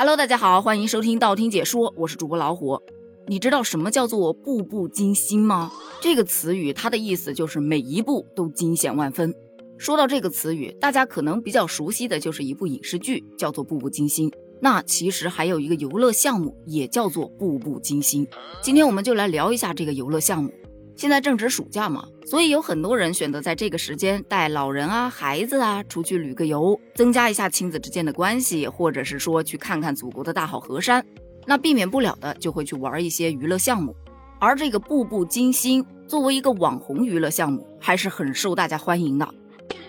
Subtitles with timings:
[0.00, 2.80] Hello，大家好，欢迎收听道听解说，我是主播老虎。
[3.26, 5.70] 你知道什么叫做步步惊心吗？
[6.00, 9.34] 这个词语它的意思就是每一步都惊险万分。
[9.76, 14.30] 说到这个词语，大家可能比较熟悉的就是一部影视剧，叫做《步步惊心》。
[14.62, 18.26] 那其实还有一个游乐项目，也叫做《步步惊心》。
[18.62, 20.50] 今天我们就来聊一下这个游乐项目。
[20.96, 31.04] 现在正值暑假嘛，所以有很多人选择在这个时间带老人啊、孩子啊出去旅个游，增加一下亲子之间的关系，或者是说去看看祖国的大好河山。
[31.46, 33.96] 那避免不了的就会去玩一些娱乐项目。
[34.38, 39.26] 而这个步步惊心作为一个网红娱乐项目，还是很受大家欢迎的。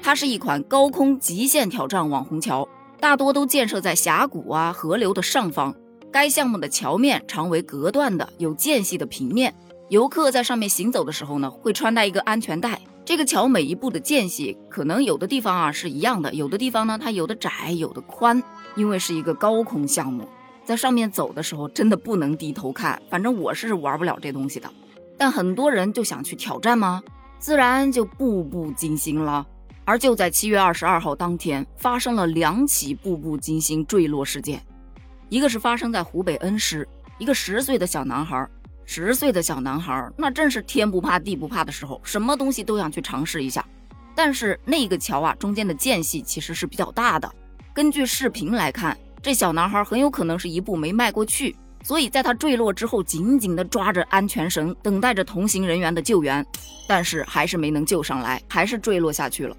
[0.01, 2.67] 它是一款高空极限挑战网红桥，
[2.99, 5.75] 大多都建设在峡谷啊、河流的上方。
[6.11, 9.53] 该项目的桥面常为隔断的、有间隙的平面。
[9.91, 12.79] 游客在上面行走的时候呢，会穿戴一个安全带。
[13.03, 18.41] 这个桥每一步的间隙，可能有的地方啊是一样的，有的地方呢它有的窄，有的宽。
[18.77, 20.25] 因为是一个高空项目，
[20.63, 23.01] 在上面走的时候真的不能低头看。
[23.09, 24.71] 反正我是玩不了这东西的，
[25.17, 27.03] 但很多人就想去挑战吗？
[27.37, 29.45] 自然就步步惊心了。
[29.83, 34.63] 而就在七月二十二号当天，发生了两起步步惊心坠落事件，
[35.27, 36.87] 一个是发生在湖北恩施，
[37.17, 38.47] 一个十岁的小男孩。
[38.93, 43.65] 十岁的小男孩，那正是天不怕地不怕的时候，什么东西都想去尝试一下。
[44.13, 47.33] 但是那个桥啊，中间的间隙其实是比较大的。
[47.73, 56.45] 根据视频来看，这小男孩很有可能是一步没迈过去，所以在他坠落之后，紧紧地抓着安全绳，等待着同行人员的救援。
[56.85, 59.55] 但是还是没能救上来，还是坠落下去了。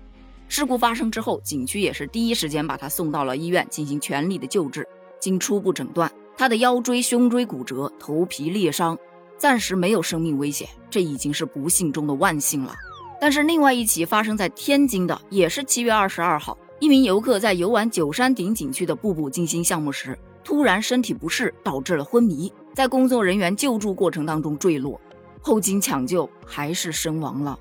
[0.46, 4.86] 事故发生之后，景区也是第一时间把他送到了医院进行全力的救治。
[5.18, 8.98] 经初步诊断，他的腰椎、胸椎骨折，头皮裂伤。
[9.42, 12.72] 暂时没有生命危险，这已经是不幸中的万幸了。
[13.20, 25.00] 但是另外一起发生在天津的，也是七月二十二号，一名游客在游玩九山顶景区的步步惊心项目时，突然身体不适，导致了昏迷，在工作人员救助过程当中坠落，
[25.40, 27.58] 后经抢救还是身亡了。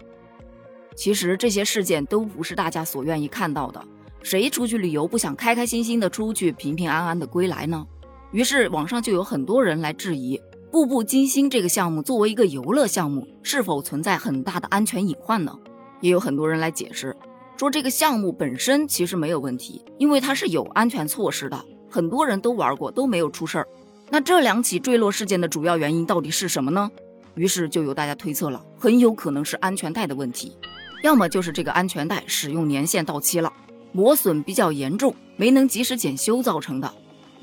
[0.96, 3.84] 其实这些事件都不是大家所愿意看到的，
[4.22, 7.84] 谁出去旅游不想开开心心的出去，平平安安的归来呢？
[8.32, 10.40] 于是网上就有很多人来质疑。
[10.72, 15.54] 步步惊心这个项目作为一个游乐项目，是否存在很大的安全隐患呢？
[16.00, 17.14] 也有很多人来解释，
[17.58, 23.68] 说这个项目本身其实没有问题，因为它是有安全措施的，很多人都玩过都没有出事儿。
[24.10, 26.90] 那这两起坠落事件的主要原因到底是什么呢？
[27.36, 30.56] 于是就有大家推测了，很有可能是安全带的问题，
[31.04, 33.52] 要么就是这个安全带使用年限到期了，
[33.92, 36.90] 磨损比较严重，没能及时检修造成的。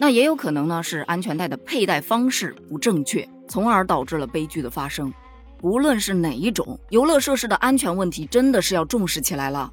[0.00, 5.12] 那也有可能呢，是安全带的佩戴方式不正确，从而导致了悲剧的发生。
[5.60, 9.70] 无论是哪一种游乐设施的安全问题，真的是要重视起来了。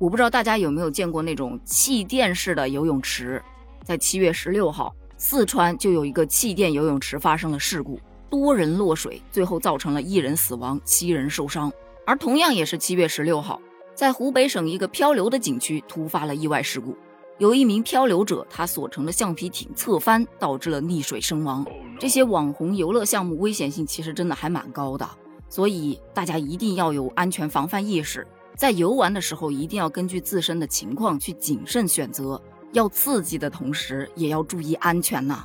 [0.00, 3.40] 我不知道大家有没有见过那种气垫式的游泳池，
[3.84, 11.72] 在七月十六号，四川就有一个气垫游泳池发生了事故，多人落水，最后造成了一人死亡，七人受伤。
[12.04, 13.60] 而同样也是七月十六号，
[13.94, 16.96] 在湖北省一个漂流的景区突发了意外事故。
[17.38, 21.64] 有一名漂流者，他所乘的橡皮艇侧翻，导致了溺水身亡。
[21.96, 25.08] 这些网红游乐项目危险性其实真的还蛮高的，
[25.48, 35.44] 所以大家一定要有安全防范意识，在游玩的时候一定要根据自身的情况去谨慎选择，要刺激的同时也要注意安全呐。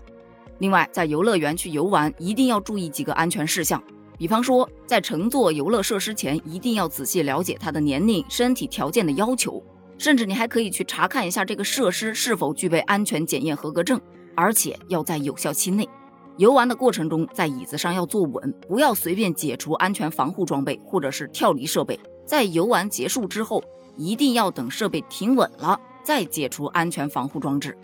[0.57, 3.81] 另外，在游乐园去游玩一定要注意几个安全事项，
[4.17, 9.63] 比方说在乘坐游乐设施前，一定要仔细了解他的年龄、身体条件的要求。
[9.97, 13.99] 甚至你还可以去查看一下这个设施是否具备安全检验合格证，
[14.35, 15.87] 而且要在有效期内。
[16.37, 21.99] 游玩的过程中，在椅子上要坐稳，不要随便解除安全防护装备或者是跳离设备。
[22.25, 23.63] 在游玩结束之后，
[23.95, 27.77] 一定要等设备停稳了再解除安全防护装置。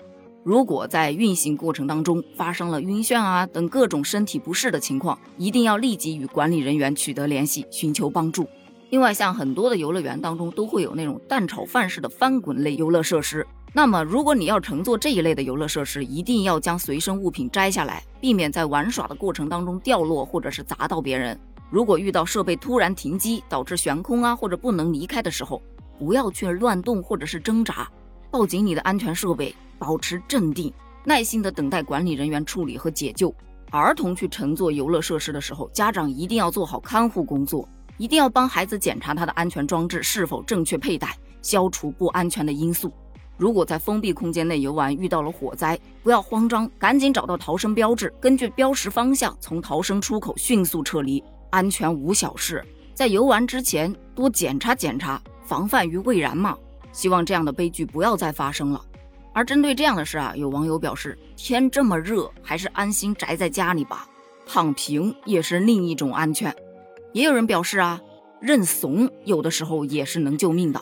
[0.43, 8.47] 如果在运行过程当中发生了晕眩啊等各种身体不适的情况，一定要立即与管理人员取得联系，寻求帮助。
[8.91, 13.45] 另外，像很多的游乐园当中都会有那种蛋炒饭式的翻滚类游乐设施。
[13.71, 21.39] 那么，如果你要乘坐这一类的游乐设施，一定要将随身物品摘下来，避免在玩耍的过程当中掉落或者是砸到别人。
[21.69, 25.61] 如果遇到设备突然停机导致悬空啊或者不能离开的时候，
[25.99, 27.87] 不要去乱动或者是挣扎，
[28.31, 33.31] 抱紧你的安全设备，保持镇定，耐心的等待管理人员处理和解救。
[33.69, 37.69] 儿童去乘坐游乐设施的时候，家长一定要做好看护工作。
[37.99, 42.91] 一定要帮孩子检查他的安全装置是否正确佩戴，消除不安全的因素。
[43.37, 52.65] 如果在封闭空间内游玩遇到了火灾，不要慌张，赶紧找到逃生标志，根据标识方向从逃生出口迅速撤离，安全无小事。
[52.93, 56.57] 在游玩之前多检查检查，防范于未然嘛。
[56.93, 58.81] 希望这样的悲剧不要再发生了。
[59.33, 64.07] 而针对这样的事啊，有网友表示：天这么热，还是安心宅在家里吧，
[64.45, 66.53] 躺平也是另一种安全。
[67.13, 68.01] 也有人表示啊，
[68.39, 70.81] 认怂有的时候也是能救命的。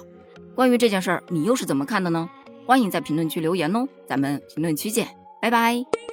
[0.55, 2.29] 关于这件事儿，你又是怎么看的呢？
[2.65, 5.07] 欢迎在评论区留言哦，咱们评论区见，
[5.41, 6.06] 拜拜。